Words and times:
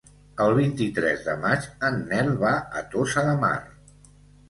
El 0.45 0.53
vint-i-tres 0.59 1.27
de 1.27 1.35
maig 1.45 1.69
en 1.91 2.01
Nel 2.09 2.35
va 2.47 2.57
a 2.83 2.87
Tossa 2.97 3.29
de 3.33 3.41
Mar. 3.49 3.57